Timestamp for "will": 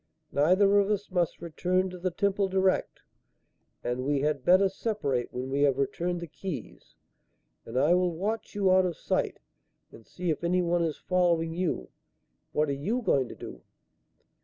7.93-8.15